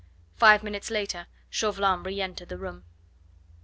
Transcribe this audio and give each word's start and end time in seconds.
Five 0.35 0.63
minutes 0.63 0.89
later 0.89 1.27
Chauvelin 1.51 2.01
re 2.01 2.19
entered 2.21 2.49
the 2.49 2.57
room. 2.57 2.85